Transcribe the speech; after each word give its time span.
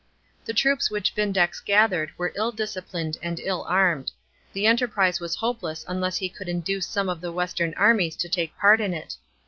The 0.45 0.53
troops 0.53 0.89
which 0.89 1.11
Vindex 1.11 1.59
gathered 1.59 2.09
were 2.17 2.33
ill 2.35 2.51
disciplined 2.51 3.19
and 3.21 3.39
ill 3.39 3.63
armed, 3.69 4.09
the 4.51 4.65
enterprise 4.65 5.19
was 5.19 5.35
hopeless 5.35 5.85
unless 5.87 6.17
he 6.17 6.27
could 6.27 6.49
induce 6.49 6.87
some 6.87 7.07
of 7.07 7.21
the 7.21 7.31
western 7.31 7.75
armies 7.75 8.15
to 8.15 8.27
take 8.27 8.57
part 8.57 8.81
in 8.81 8.95
it. 8.95 9.17